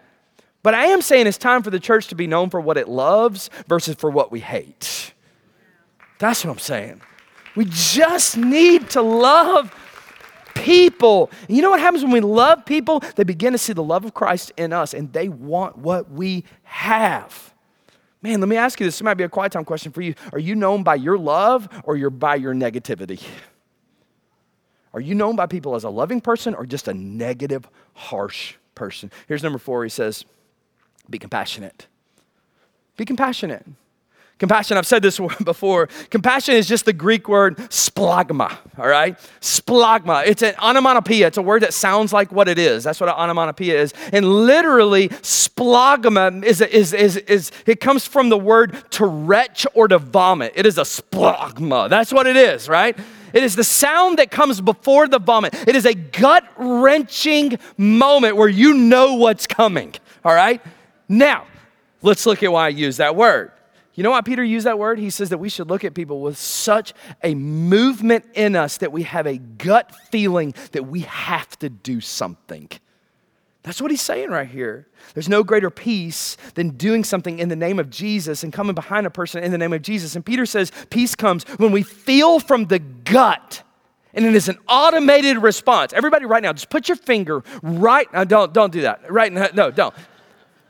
[0.61, 2.87] But I am saying it's time for the church to be known for what it
[2.87, 5.13] loves versus for what we hate.
[6.17, 7.01] That's what I'm saying.
[7.55, 9.73] We just need to love
[10.55, 11.29] people.
[11.47, 13.01] And you know what happens when we love people?
[13.15, 16.43] They begin to see the love of Christ in us and they want what we
[16.63, 17.53] have.
[18.21, 18.95] Man, let me ask you this.
[18.95, 20.13] This might be a quiet time question for you.
[20.33, 23.23] Are you known by your love or you're by your negativity?
[24.93, 29.11] Are you known by people as a loving person or just a negative, harsh person?
[29.27, 29.83] Here's number four.
[29.83, 30.25] He says,
[31.07, 31.85] Be compassionate.
[32.97, 33.67] Be compassionate.
[34.39, 35.87] Compassion, I've said this before.
[36.09, 39.17] Compassion is just the Greek word splagma, all right?
[39.41, 40.25] Splagma.
[40.25, 41.27] It's an onomatopoeia.
[41.27, 42.85] It's a word that sounds like what it is.
[42.85, 43.93] That's what an onomatopoeia is.
[44.13, 49.89] And literally, splagma is, is, is, is, it comes from the word to retch or
[49.89, 50.53] to vomit.
[50.55, 51.89] It is a splagma.
[51.89, 52.97] That's what it is, right?
[53.33, 55.53] It is the sound that comes before the vomit.
[55.67, 60.61] It is a gut wrenching moment where you know what's coming, all right?
[61.09, 61.45] Now,
[62.01, 63.51] let's look at why I use that word.
[63.99, 64.97] You know why Peter used that word?
[64.97, 68.93] He says that we should look at people with such a movement in us that
[68.93, 72.69] we have a gut feeling that we have to do something.
[73.63, 74.87] That's what he's saying right here.
[75.15, 79.05] There's no greater peace than doing something in the name of Jesus and coming behind
[79.05, 80.15] a person in the name of Jesus.
[80.15, 83.63] And Peter says peace comes when we feel from the gut.
[84.13, 85.91] And it is an automated response.
[85.91, 88.07] Everybody, right now, just put your finger right.
[88.13, 88.23] now.
[88.23, 89.11] don't don't do that.
[89.11, 89.93] Right now, no, don't.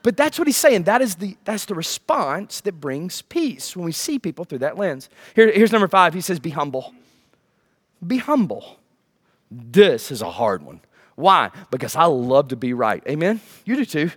[0.02, 0.84] But that's what he's saying.
[0.84, 4.78] That is the, that's the response that brings peace when we see people through that
[4.78, 5.10] lens.
[5.36, 6.14] Here, here's number five.
[6.14, 6.94] He says, Be humble.
[8.06, 8.80] Be humble.
[9.52, 10.82] This is a hard one.
[11.16, 11.52] Why?
[11.70, 13.04] Because I love to be right.
[13.08, 13.42] Amen?
[13.66, 14.12] You do too.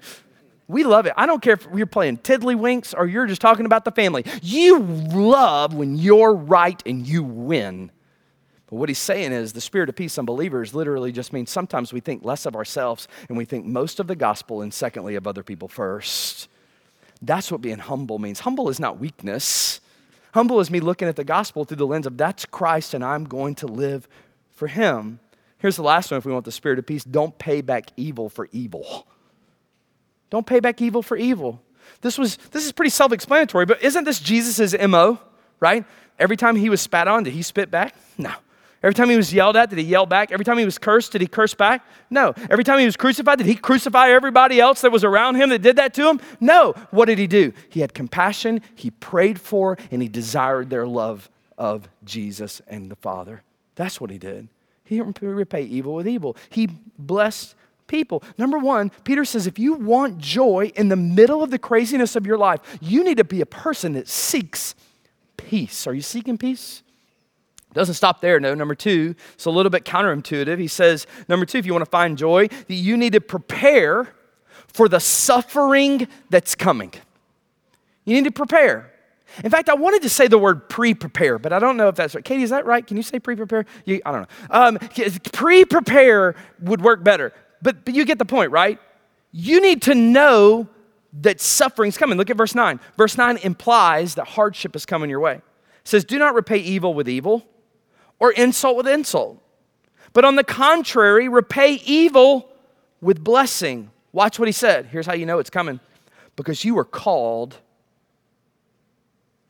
[0.68, 1.12] We love it.
[1.16, 4.24] I don't care if you're playing tiddlywinks or you're just talking about the family.
[4.40, 7.90] You love when you're right and you win.
[8.72, 11.92] But what he's saying is the spirit of peace on believers literally just means sometimes
[11.92, 15.26] we think less of ourselves and we think most of the gospel and secondly of
[15.26, 16.48] other people first.
[17.20, 18.40] That's what being humble means.
[18.40, 19.82] Humble is not weakness.
[20.32, 23.24] Humble is me looking at the gospel through the lens of that's Christ and I'm
[23.24, 24.08] going to live
[24.52, 25.20] for him.
[25.58, 28.30] Here's the last one if we want the spirit of peace don't pay back evil
[28.30, 29.06] for evil.
[30.30, 31.60] Don't pay back evil for evil.
[32.00, 35.20] This was this is pretty self-explanatory, but isn't this Jesus' MO,
[35.60, 35.84] right?
[36.18, 37.94] Every time he was spat on, did he spit back?
[38.16, 38.32] No.
[38.82, 40.32] Every time he was yelled at, did he yell back?
[40.32, 41.86] Every time he was cursed, did he curse back?
[42.10, 42.34] No.
[42.50, 45.62] Every time he was crucified, did he crucify everybody else that was around him that
[45.62, 46.20] did that to him?
[46.40, 46.72] No.
[46.90, 47.52] What did he do?
[47.68, 52.96] He had compassion, he prayed for, and he desired their love of Jesus and the
[52.96, 53.42] Father.
[53.76, 54.48] That's what he did.
[54.84, 56.68] He didn't repay evil with evil, he
[56.98, 57.54] blessed
[57.86, 58.22] people.
[58.36, 62.26] Number one, Peter says if you want joy in the middle of the craziness of
[62.26, 64.74] your life, you need to be a person that seeks
[65.36, 65.86] peace.
[65.86, 66.82] Are you seeking peace?
[67.72, 68.54] Doesn't stop there, no.
[68.54, 70.58] Number two, it's a little bit counterintuitive.
[70.58, 74.08] He says, number two, if you want to find joy, that you need to prepare
[74.68, 76.92] for the suffering that's coming.
[78.04, 78.90] You need to prepare.
[79.42, 81.94] In fact, I wanted to say the word pre prepare, but I don't know if
[81.94, 82.24] that's right.
[82.24, 82.86] Katie, is that right?
[82.86, 83.64] Can you say pre prepare?
[83.86, 84.26] I don't know.
[84.50, 84.78] Um,
[85.32, 87.32] pre prepare would work better,
[87.62, 88.78] but, but you get the point, right?
[89.30, 90.68] You need to know
[91.20, 92.18] that suffering's coming.
[92.18, 92.80] Look at verse 9.
[92.98, 95.34] Verse 9 implies that hardship is coming your way.
[95.34, 95.42] It
[95.84, 97.46] says, Do not repay evil with evil
[98.22, 99.42] or insult with insult.
[100.12, 102.48] But on the contrary, repay evil
[103.00, 103.90] with blessing.
[104.12, 104.86] Watch what he said.
[104.86, 105.80] Here's how you know it's coming.
[106.36, 107.56] Because you were called,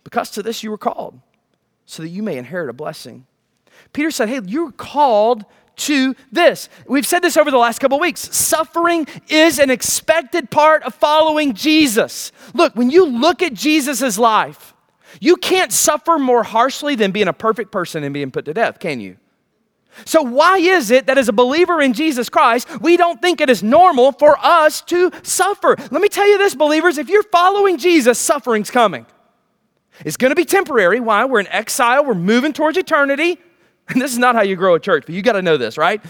[0.05, 1.21] because to this you were called,
[1.85, 3.27] so that you may inherit a blessing.
[3.93, 5.45] Peter said, Hey, you're called
[5.77, 6.71] to this.
[6.87, 8.35] We've said this over the last couple weeks.
[8.35, 12.33] Suffering is an expected part of following Jesus.
[12.55, 14.72] Look, when you look at Jesus' life,
[15.21, 18.79] you can't suffer more harshly than being a perfect person and being put to death,
[18.79, 19.17] can you?
[20.07, 23.51] So, why is it that as a believer in Jesus Christ, we don't think it
[23.51, 25.77] is normal for us to suffer?
[25.79, 29.05] Let me tell you this, believers if you're following Jesus, suffering's coming.
[30.05, 30.99] It's gonna be temporary.
[30.99, 31.25] Why?
[31.27, 33.39] We're in exile, we're moving towards eternity.
[33.89, 36.01] And this is not how you grow a church, but you gotta know this, right?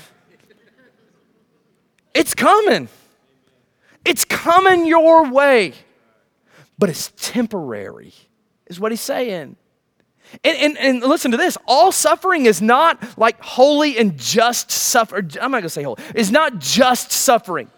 [2.14, 2.88] It's coming.
[4.04, 5.72] It's coming your way,
[6.78, 8.12] but it's temporary
[8.76, 9.56] is what he's saying.
[10.44, 15.30] And, and, and, listen to this all suffering is not like holy and just suffering.
[15.40, 17.70] I'm not going to say holy, it's not just suffering.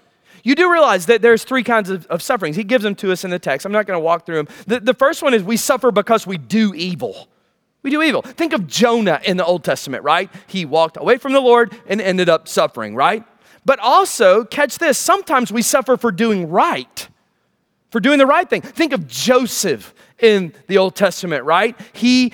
[0.45, 2.55] You do realize that there's three kinds of, of sufferings.
[2.55, 3.65] He gives them to us in the text.
[3.65, 4.49] I'm not going to walk through them.
[4.67, 7.29] The, the first one is we suffer because we do evil.
[7.83, 8.21] We do evil.
[8.21, 10.31] Think of Jonah in the Old Testament, right?
[10.47, 13.25] He walked away from the Lord and ended up suffering, right?
[13.65, 17.09] But also, catch this, sometimes we suffer for doing right,
[17.95, 18.61] for doing the right thing.
[18.61, 21.81] Think of Joseph in the Old Testament, right?
[21.93, 22.33] He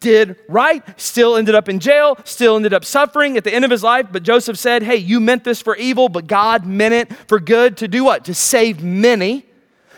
[0.00, 3.70] did right, still ended up in jail, still ended up suffering at the end of
[3.70, 4.06] his life.
[4.10, 7.76] But Joseph said, Hey, you meant this for evil, but God meant it for good
[7.76, 8.24] to do what?
[8.24, 9.44] To save many.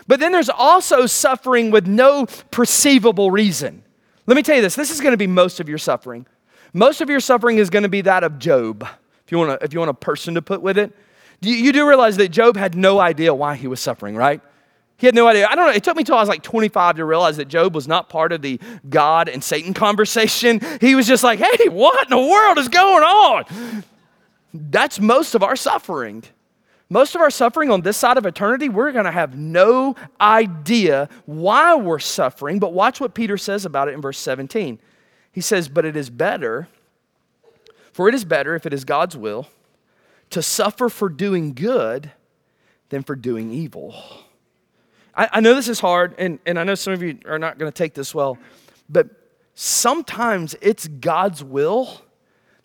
[0.07, 3.83] But then there's also suffering with no perceivable reason.
[4.27, 6.25] Let me tell you this this is going to be most of your suffering.
[6.73, 8.85] Most of your suffering is going to be that of Job.
[9.25, 10.93] If you want a, if you want a person to put with it.
[11.39, 14.41] You, you do realize that Job had no idea why he was suffering, right?
[15.01, 15.47] He had no idea.
[15.49, 15.73] I don't know.
[15.73, 18.31] It took me till I was like 25 to realize that Job was not part
[18.31, 20.61] of the God and Satan conversation.
[20.79, 23.83] He was just like, hey, what in the world is going on?
[24.53, 26.23] That's most of our suffering.
[26.87, 31.09] Most of our suffering on this side of eternity, we're going to have no idea
[31.25, 32.59] why we're suffering.
[32.59, 34.77] But watch what Peter says about it in verse 17.
[35.31, 36.67] He says, But it is better,
[37.91, 39.47] for it is better, if it is God's will,
[40.29, 42.11] to suffer for doing good
[42.89, 43.95] than for doing evil.
[45.15, 47.57] I, I know this is hard, and, and I know some of you are not
[47.57, 48.37] going to take this well,
[48.89, 49.09] but
[49.53, 52.01] sometimes it's God's will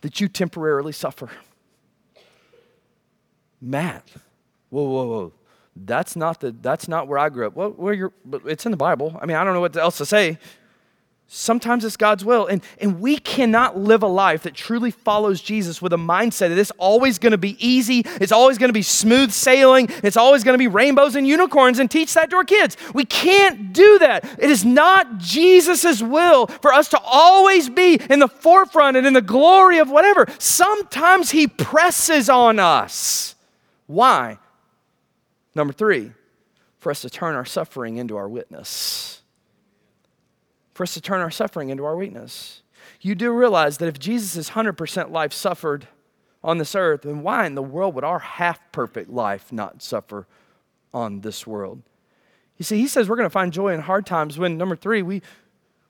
[0.02, 1.30] that you temporarily suffer.
[3.61, 4.09] Matt,
[4.70, 5.32] whoa, whoa, whoa.
[5.74, 7.54] That's not, the, that's not where I grew up.
[7.54, 8.12] Well, where you're,
[8.46, 9.18] it's in the Bible.
[9.20, 10.38] I mean, I don't know what else to say.
[11.29, 12.47] Sometimes it's God's will.
[12.47, 16.59] And, and we cannot live a life that truly follows Jesus with a mindset that
[16.59, 20.45] it's always going to be easy, it's always going to be smooth sailing, it's always
[20.45, 22.77] going to be rainbows and unicorns, and teach that to our kids.
[22.95, 24.25] We can't do that.
[24.39, 29.12] It is not Jesus' will for us to always be in the forefront and in
[29.12, 30.27] the glory of whatever.
[30.39, 33.35] Sometimes He presses on us.
[33.89, 34.39] Why?
[35.57, 36.12] Number three,
[36.79, 39.23] for us to turn our suffering into our witness
[40.77, 42.62] for us to turn our suffering into our weakness.
[43.01, 45.89] You do realize that if Jesus' 100% life suffered
[46.45, 50.27] on this earth, then why in the world would our half perfect life not suffer
[50.93, 51.83] on this world?
[52.59, 55.01] You see, he says we're going to find joy in hard times when, number three,
[55.01, 55.23] we,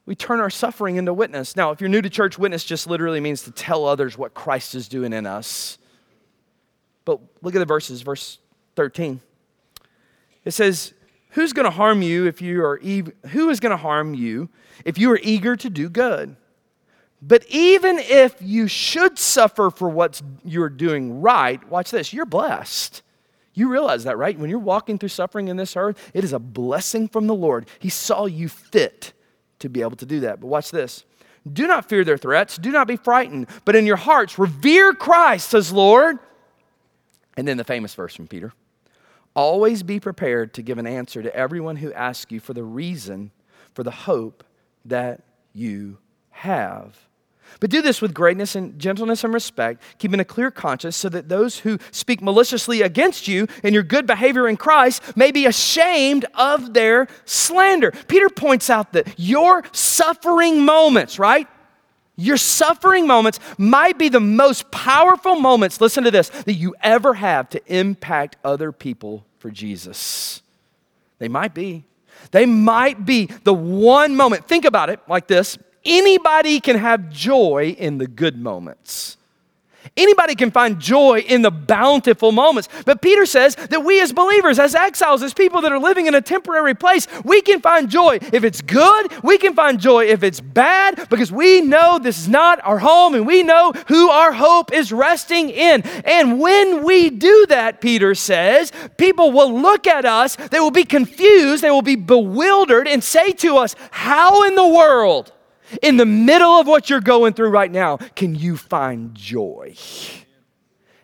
[0.07, 1.57] we turn our suffering into witness.
[1.57, 4.77] Now, if you're new to church, witness just literally means to tell others what Christ
[4.77, 5.79] is doing in us.
[7.05, 8.39] But look at the verses, verse
[8.77, 9.21] 13.
[10.45, 10.95] It says,
[11.37, 14.49] Who's going to harm you if you are who is going to harm you
[14.87, 16.35] if you are eager to do good?
[17.21, 23.03] But even if you should suffer for what you're doing right, watch this, you're blessed.
[23.53, 24.39] You realize that, right?
[24.39, 27.69] When you're walking through suffering in this earth, it is a blessing from the Lord.
[27.81, 29.13] He saw you fit
[29.59, 30.41] to be able to do that.
[30.41, 31.05] But watch this.
[31.53, 32.57] Do not fear their threats.
[32.57, 33.49] Do not be frightened.
[33.67, 36.19] But in your hearts, revere Christ as Lord.
[37.37, 38.55] And then the famous verse from Peter
[39.37, 43.31] Always be prepared to give an answer to everyone who asks you for the reason
[43.75, 44.43] for the hope
[44.87, 45.23] that
[45.53, 45.99] you
[46.31, 46.97] have.
[47.61, 51.29] But do this with greatness and gentleness and respect, keeping a clear conscience, so that
[51.29, 56.25] those who speak maliciously against you and your good behavior in Christ may be ashamed
[56.35, 57.93] of their slander.
[58.09, 61.47] Peter points out that your suffering moments, right?
[62.17, 67.15] Your suffering moments might be the most powerful moments, listen to this, that you ever
[67.15, 70.43] have to impact other people for Jesus.
[71.19, 71.85] They might be.
[72.31, 74.49] They might be the one moment.
[74.49, 79.17] Think about it like this anybody can have joy in the good moments.
[79.97, 82.69] Anybody can find joy in the bountiful moments.
[82.85, 86.15] But Peter says that we as believers, as exiles, as people that are living in
[86.15, 90.23] a temporary place, we can find joy if it's good, we can find joy if
[90.23, 94.33] it's bad, because we know this is not our home and we know who our
[94.33, 95.83] hope is resting in.
[96.05, 100.85] And when we do that, Peter says, people will look at us, they will be
[100.85, 105.33] confused, they will be bewildered, and say to us, How in the world?
[105.83, 109.75] In the middle of what you're going through right now, can you find joy?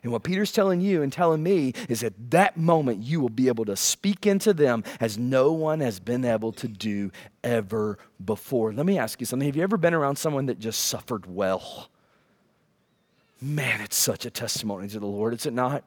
[0.02, 3.46] And what Peter's telling you and telling me is at that moment you will be
[3.46, 7.12] able to speak into them as no one has been able to do
[7.44, 8.72] ever before.
[8.72, 9.46] Let me ask you something.
[9.46, 11.88] Have you ever been around someone that just suffered well?
[13.40, 15.84] Man, it's such a testimony to the Lord, is it not?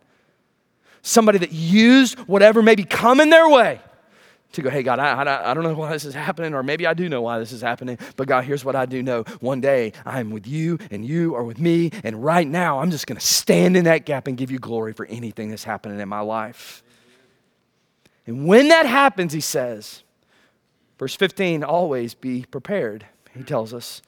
[1.02, 3.82] Somebody that used whatever may be coming their way
[4.56, 6.88] to go, hey, God, I, I, I, don't know why this is happening, or maybe
[6.88, 9.24] I do know why this is happening, but God, here's what I do know.
[9.40, 12.92] One day I am with you, and you are with me, and right now I'm
[12.92, 16.00] just going to stand in that gap and give you glory for anything that's happening
[16.00, 16.84] in my life.
[18.26, 20.04] And when that happens, he says,
[20.98, 24.02] verse 15, always be prepared, he tells us,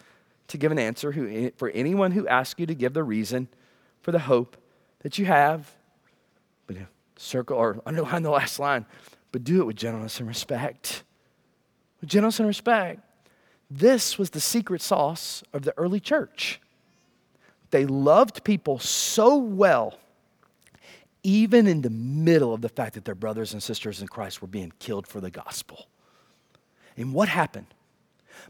[0.47, 3.49] to give an answer who, for anyone who asks you to give the reason
[4.01, 4.55] for the hope
[5.01, 5.69] that you have.
[6.65, 6.77] But
[7.17, 8.85] circle or underline the last line
[9.31, 11.03] but do it with gentleness and respect.
[12.01, 13.01] With gentleness and respect.
[13.69, 16.61] This was the secret sauce of the early church.
[17.71, 19.99] They loved people so well,
[21.23, 24.47] even in the middle of the fact that their brothers and sisters in Christ were
[24.47, 25.87] being killed for the gospel.
[26.95, 27.67] And what happened?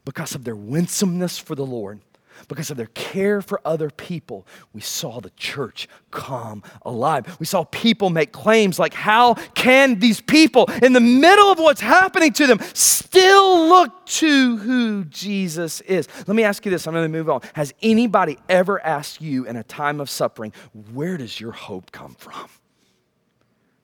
[0.05, 1.99] Because of their winsomeness for the Lord,
[2.47, 7.37] because of their care for other people, we saw the church come alive.
[7.39, 11.81] We saw people make claims like, How can these people, in the middle of what's
[11.81, 16.07] happening to them, still look to who Jesus is?
[16.27, 17.41] Let me ask you this, I'm going to move on.
[17.53, 20.53] Has anybody ever asked you in a time of suffering,
[20.93, 22.49] Where does your hope come from?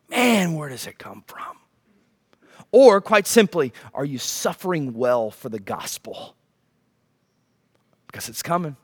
[0.10, 1.58] Man, where does it come from?
[2.72, 6.36] Or, quite simply, are you suffering well for the gospel?
[8.14, 8.78] Because it's coming.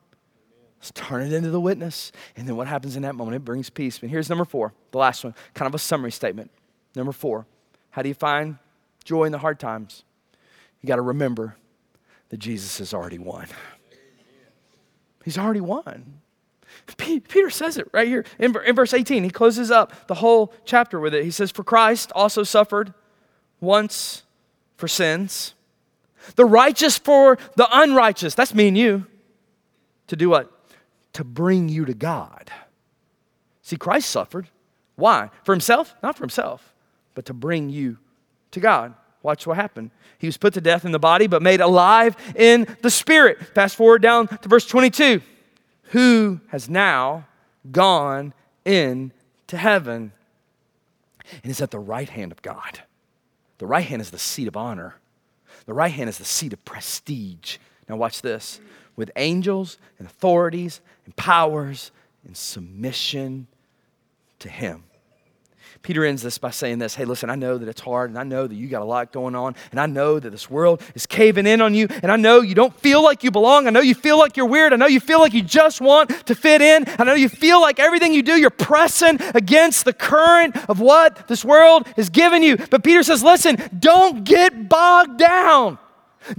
[0.79, 2.11] Let's turn it into the witness.
[2.35, 3.35] And then what happens in that moment?
[3.35, 4.01] It brings peace.
[4.01, 6.49] And here's number four, the last one, kind of a summary statement.
[6.95, 7.45] Number four,
[7.91, 8.57] how do you find
[9.05, 10.03] joy in the hard times?
[10.81, 11.55] You got to remember
[12.29, 13.45] that Jesus has already won.
[15.23, 16.21] He's already won.
[16.97, 19.23] Peter says it right here in, in verse 18.
[19.23, 21.23] He closes up the whole chapter with it.
[21.23, 22.93] He says, For Christ also suffered
[23.59, 24.23] once
[24.77, 25.53] for sins,
[26.35, 28.33] the righteous for the unrighteous.
[28.33, 29.05] That's me and you
[30.09, 30.51] to do what?
[31.13, 32.51] To bring you to God.
[33.61, 34.47] See, Christ suffered.
[34.95, 35.29] Why?
[35.43, 35.95] For himself?
[36.03, 36.73] Not for himself,
[37.15, 37.97] but to bring you
[38.51, 38.93] to God.
[39.21, 39.91] Watch what happened.
[40.17, 43.39] He was put to death in the body, but made alive in the spirit.
[43.53, 45.21] Fast forward down to verse 22.
[45.91, 47.27] Who has now
[47.71, 48.33] gone
[48.65, 49.11] in
[49.47, 50.11] to heaven
[51.43, 52.83] and is at the right hand of God.
[53.57, 54.95] The right hand is the seat of honor,
[55.65, 57.57] the right hand is the seat of prestige.
[57.87, 58.59] Now, watch this
[58.99, 61.91] with angels and authorities and powers
[62.27, 63.47] in submission
[64.39, 64.83] to Him.
[65.81, 68.23] Peter ends this by saying this Hey, listen, I know that it's hard, and I
[68.23, 71.05] know that you got a lot going on, and I know that this world is
[71.05, 73.67] caving in on you, and I know you don't feel like you belong.
[73.67, 74.73] I know you feel like you're weird.
[74.73, 76.83] I know you feel like you just want to fit in.
[76.99, 81.29] I know you feel like everything you do, you're pressing against the current of what
[81.29, 82.57] this world is giving you.
[82.57, 85.77] But Peter says, Listen, don't get bogged down.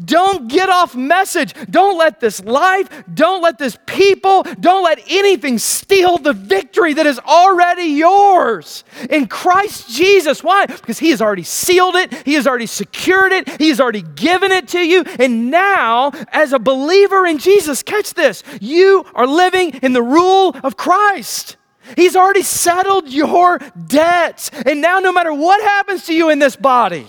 [0.05, 1.55] Don't get off message.
[1.71, 7.07] Don't let this life, don't let this people, don't let anything steal the victory that
[7.07, 10.45] is already yours in Christ Jesus.
[10.45, 10.67] Why?
[10.67, 14.53] Because He has already sealed it, He has already secured it, He has already given
[14.53, 15.05] it to you.
[15.19, 20.57] And now, as a believer in Jesus, catch this you are living in the rule
[20.63, 21.57] of Christ.
[21.97, 24.51] He's already settled your debts.
[24.67, 27.07] And now, no matter what happens to you in this body,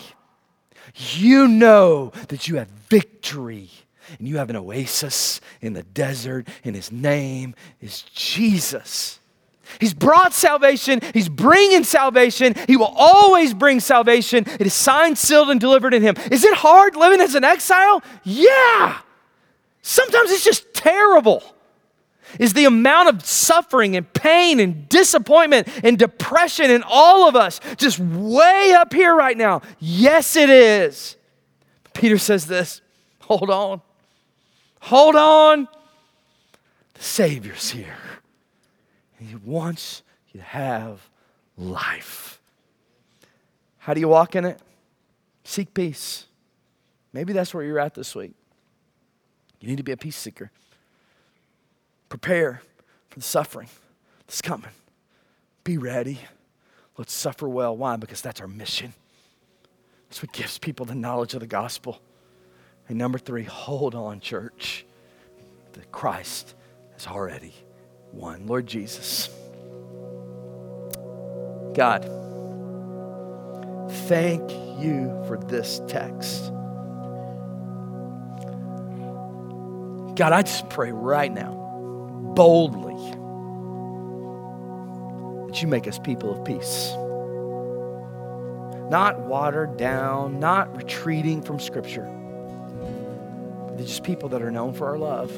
[0.95, 3.69] you know that you have victory
[4.17, 9.19] and you have an oasis in the desert, and his name is Jesus.
[9.79, 10.99] He's brought salvation.
[11.13, 12.55] He's bringing salvation.
[12.67, 14.45] He will always bring salvation.
[14.59, 16.15] It is signed, sealed, and delivered in Him.
[16.29, 18.03] Is it hard living as an exile?
[18.23, 18.99] Yeah.
[19.81, 21.43] Sometimes it's just terrible
[22.39, 27.59] is the amount of suffering and pain and disappointment and depression in all of us
[27.77, 29.61] just way up here right now.
[29.79, 31.15] Yes, it is.
[31.93, 32.81] Peter says this
[33.21, 33.81] hold on,
[34.79, 35.67] hold on.
[36.93, 37.97] The Savior's here.
[39.19, 41.09] And He wants you to have
[41.57, 42.41] life.
[43.77, 44.59] How do you walk in it?
[45.43, 46.25] Seek peace.
[47.13, 48.33] Maybe that's where you're at this week.
[49.59, 50.51] You need to be a peace seeker.
[52.11, 52.61] Prepare
[53.09, 53.69] for the suffering
[54.27, 54.71] that's coming.
[55.63, 56.19] Be ready.
[56.97, 57.77] Let's suffer well.
[57.77, 57.95] Why?
[57.95, 58.93] Because that's our mission.
[60.09, 62.01] That's what gives people the knowledge of the gospel.
[62.89, 64.85] And number three, hold on, church.
[65.71, 66.53] That Christ
[66.91, 67.53] has already
[68.11, 68.45] won.
[68.45, 69.29] Lord Jesus.
[71.73, 72.03] God,
[74.09, 74.51] thank
[74.83, 76.51] you for this text.
[80.17, 81.50] God, I just pray right now
[82.41, 82.95] boldly
[85.45, 86.91] that you make us people of peace.
[88.89, 92.09] Not watered down, not retreating from Scripture.
[93.75, 95.29] They're just people that are known for our love.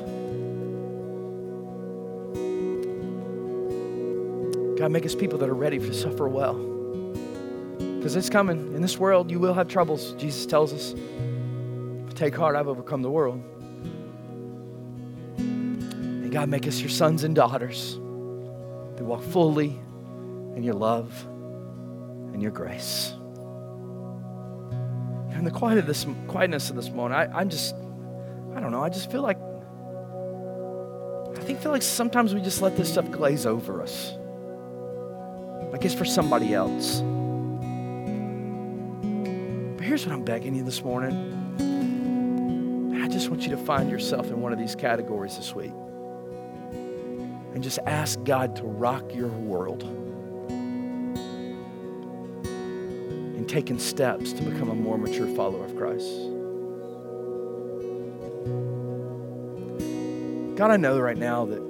[4.78, 6.54] God, make us people that are ready to suffer well.
[7.98, 8.74] Because it's coming.
[8.76, 10.96] In this world, you will have troubles, Jesus tells us.
[12.16, 13.44] Take heart, I've overcome the world.
[16.34, 19.80] God, make us your sons and daughters that walk fully
[20.56, 21.28] in your love
[22.34, 23.14] and your grace.
[25.38, 27.76] In the quiet of this, quietness of this moment, I, I'm just,
[28.56, 29.38] I don't know, I just feel like,
[31.38, 34.14] I think feel like sometimes we just let this stuff glaze over us.
[35.72, 37.02] Like it's for somebody else.
[39.78, 41.30] But here's what I'm begging you this morning.
[43.04, 45.74] I just want you to find yourself in one of these categories this week
[47.54, 49.84] and just ask God to rock your world
[53.36, 56.10] in taking steps to become a more mature follower of Christ.
[60.56, 61.62] God, I know right now that,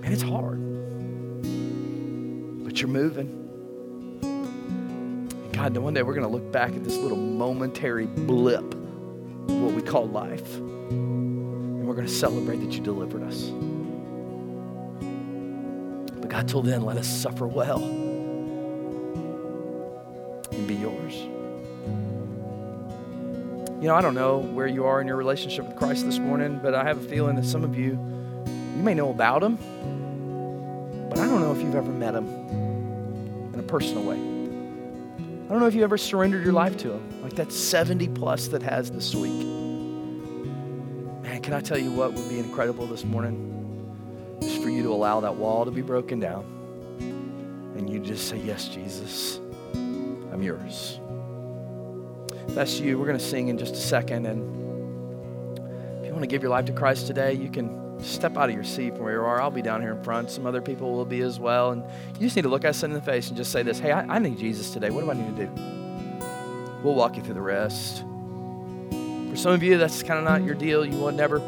[0.00, 0.58] man, it's hard.
[2.64, 3.38] But you're moving.
[5.52, 8.74] God, one day we're going to look back at this little momentary blip,
[9.46, 11.11] what we call life, and
[11.92, 13.50] we're going to celebrate that you delivered us.
[16.20, 17.82] But God, till then, let us suffer well
[20.52, 21.14] and be yours.
[23.82, 26.60] You know, I don't know where you are in your relationship with Christ this morning,
[26.62, 27.90] but I have a feeling that some of you,
[28.74, 29.56] you may know about him,
[31.10, 32.26] but I don't know if you've ever met him
[33.52, 34.16] in a personal way.
[34.16, 38.48] I don't know if you ever surrendered your life to him, like that 70 plus
[38.48, 39.61] that has this week.
[41.42, 43.48] Can I tell you what would be incredible this morning?
[44.40, 46.44] Just for you to allow that wall to be broken down
[47.76, 49.38] and you just say, Yes, Jesus,
[49.74, 51.00] I'm yours
[52.48, 54.26] that's you, we're going to sing in just a second.
[54.26, 55.58] And
[56.00, 58.54] if you want to give your life to Christ today, you can step out of
[58.54, 59.40] your seat from where you are.
[59.40, 60.30] I'll be down here in front.
[60.30, 61.70] Some other people will be as well.
[61.70, 61.84] And
[62.14, 63.92] you just need to look at us in the face and just say this Hey,
[63.92, 64.90] I, I need Jesus today.
[64.90, 65.52] What do I need to do?
[66.82, 68.04] We'll walk you through the rest.
[69.32, 70.84] For some of you, that's kind of not your deal.
[70.84, 71.40] You will never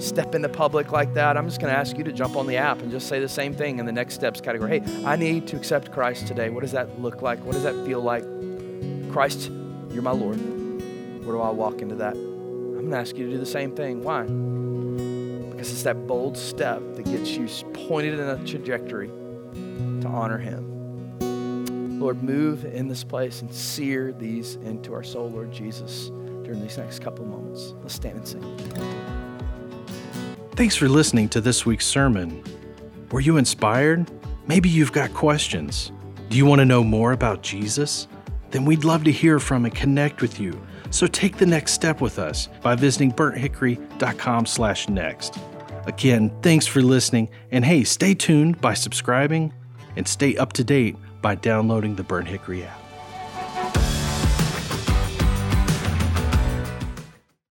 [0.00, 1.36] step into public like that.
[1.36, 3.28] I'm just going to ask you to jump on the app and just say the
[3.28, 4.80] same thing in the next steps category.
[4.80, 6.48] Hey, I need to accept Christ today.
[6.48, 7.44] What does that look like?
[7.44, 8.22] What does that feel like?
[9.12, 9.50] Christ,
[9.90, 10.38] you're my Lord.
[11.26, 12.14] Where do I walk into that?
[12.14, 14.02] I'm going to ask you to do the same thing.
[14.02, 14.22] Why?
[14.22, 21.98] Because it's that bold step that gets you pointed in a trajectory to honor Him.
[22.00, 26.10] Lord, move in this place and sear these into our soul, Lord Jesus,
[26.46, 27.74] during these next couple of moments.
[27.82, 28.42] Let's stand and sing.
[30.52, 32.42] Thanks for listening to this week's sermon.
[33.10, 34.10] Were you inspired?
[34.46, 35.92] Maybe you've got questions.
[36.30, 38.08] Do you want to know more about Jesus?
[38.50, 40.58] then we'd love to hear from and connect with you.
[40.90, 45.38] So take the next step with us by visiting burnthickory.com/next.
[45.86, 49.52] Again, thanks for listening, and hey, stay tuned by subscribing
[49.96, 52.85] and stay up to date by downloading the Burnt Hickory app.